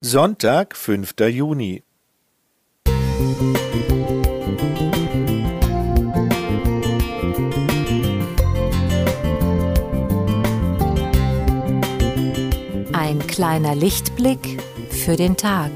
[0.00, 1.14] Sonntag, 5.
[1.28, 1.82] Juni.
[12.92, 15.72] Ein kleiner Lichtblick für den Tag.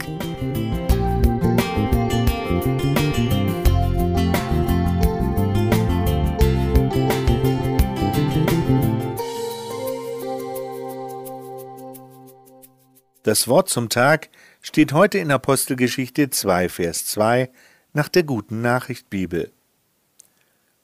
[13.33, 14.29] Das Wort zum Tag
[14.61, 17.49] steht heute in Apostelgeschichte 2, Vers 2
[17.95, 19.51] nach der guten Nachricht Bibel.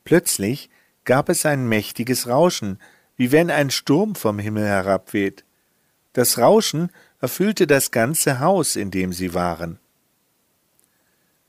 [0.04, 0.70] Plötzlich
[1.04, 2.80] gab es ein mächtiges Rauschen,
[3.18, 5.44] wie wenn ein Sturm vom Himmel herabweht.
[6.14, 9.78] Das Rauschen erfüllte das ganze Haus, in dem sie waren.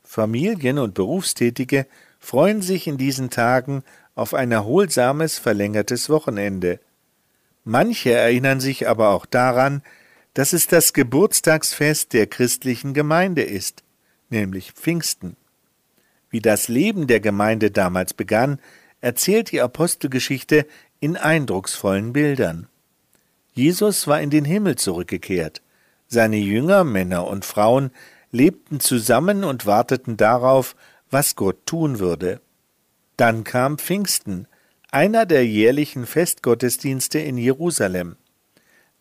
[0.04, 1.86] Familien und Berufstätige
[2.18, 6.78] freuen sich in diesen Tagen auf ein erholsames, verlängertes Wochenende.
[7.64, 9.82] Manche erinnern sich aber auch daran,
[10.34, 13.82] dass es das Geburtstagsfest der christlichen Gemeinde ist,
[14.28, 15.36] nämlich Pfingsten.
[16.30, 18.60] Wie das Leben der Gemeinde damals begann,
[19.00, 20.66] erzählt die Apostelgeschichte
[21.00, 22.68] in eindrucksvollen Bildern.
[23.52, 25.62] Jesus war in den Himmel zurückgekehrt.
[26.06, 27.90] Seine Jünger, Männer und Frauen,
[28.30, 30.76] lebten zusammen und warteten darauf,
[31.10, 32.40] was Gott tun würde.
[33.16, 34.46] Dann kam Pfingsten,
[34.92, 38.16] einer der jährlichen Festgottesdienste in Jerusalem.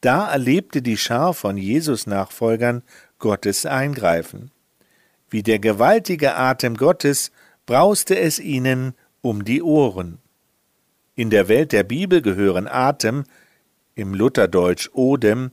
[0.01, 2.83] Da erlebte die Schar von Jesus-Nachfolgern
[3.17, 4.51] Gottes Eingreifen.
[5.29, 7.31] Wie der gewaltige Atem Gottes
[7.65, 10.19] brauste es ihnen um die Ohren.
[11.15, 13.25] In der Welt der Bibel gehören Atem,
[13.95, 15.51] im Lutherdeutsch Odem,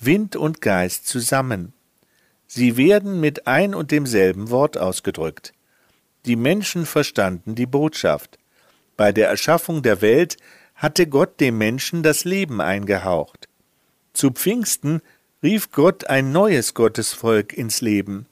[0.00, 1.74] Wind und Geist zusammen.
[2.46, 5.52] Sie werden mit ein und demselben Wort ausgedrückt.
[6.24, 8.38] Die Menschen verstanden die Botschaft.
[8.96, 10.36] Bei der Erschaffung der Welt
[10.74, 13.48] hatte Gott dem Menschen das Leben eingehaucht.
[14.12, 15.00] Zu Pfingsten
[15.42, 18.26] rief Gott ein neues Gottesvolk ins Leben.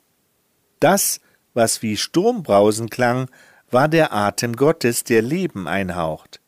[0.78, 1.20] Das,
[1.54, 3.28] was wie Sturmbrausen klang,
[3.70, 6.40] war der Atem Gottes, der Leben einhaucht.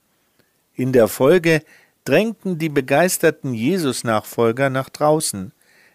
[0.74, 1.62] In der Folge
[2.04, 5.52] drängten die begeisterten Jesus-Nachfolger nach draußen.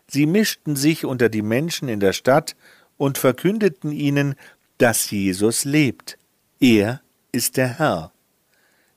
[0.07, 2.56] Sie mischten sich unter die Menschen in der Stadt
[2.97, 4.35] und verkündeten ihnen,
[4.78, 6.17] dass Jesus lebt.
[6.59, 7.01] Er
[7.31, 8.12] ist der Herr.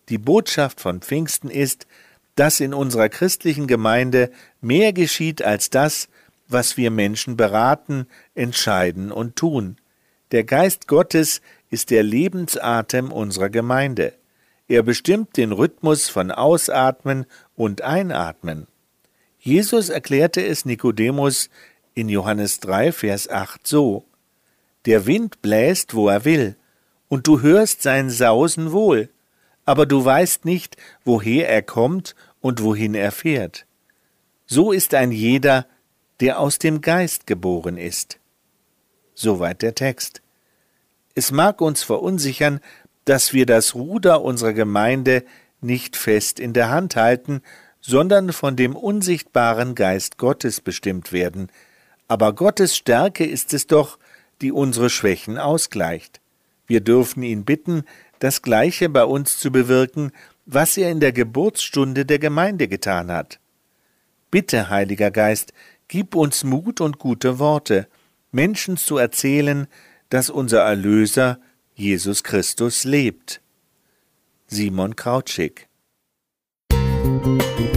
[0.09, 1.87] Die Botschaft von Pfingsten ist,
[2.35, 4.31] dass in unserer christlichen Gemeinde
[4.61, 6.09] mehr geschieht als das,
[6.49, 9.77] was wir Menschen beraten, entscheiden und tun.
[10.33, 14.15] Der Geist Gottes ist der Lebensatem unserer Gemeinde.
[14.69, 17.27] Er bestimmt den Rhythmus von Ausatmen
[17.57, 18.67] und Einatmen.
[19.39, 21.51] Jesus erklärte es Nikodemus
[21.95, 24.05] in Johannes 3, Vers 8 so:
[24.87, 26.57] Der Wind bläst, wo er will,
[27.09, 29.09] und du hörst sein Sausen wohl,
[29.65, 33.67] aber du weißt nicht, woher er kommt und wohin er fährt.
[34.47, 35.67] So ist ein jeder,
[36.21, 38.19] der aus dem Geist geboren ist.
[39.15, 40.23] Soweit der Text.
[41.15, 42.61] Es mag uns verunsichern,
[43.05, 45.25] dass wir das Ruder unserer Gemeinde
[45.61, 47.43] nicht fest in der Hand halten,
[47.81, 51.51] sondern von dem unsichtbaren Geist Gottes bestimmt werden,
[52.09, 53.99] aber Gottes Stärke ist es doch,
[54.41, 56.20] die unsere Schwächen ausgleicht.
[56.71, 57.83] Wir dürfen ihn bitten,
[58.21, 60.13] das Gleiche bei uns zu bewirken,
[60.47, 63.41] was er in der Geburtsstunde der Gemeinde getan hat.
[64.31, 65.53] Bitte, Heiliger Geist,
[65.89, 67.89] gib uns Mut und gute Worte,
[68.31, 69.67] Menschen zu erzählen,
[70.11, 71.41] dass unser Erlöser
[71.75, 73.41] Jesus Christus lebt.
[74.47, 75.67] Simon Krautschik
[76.73, 77.70] Musik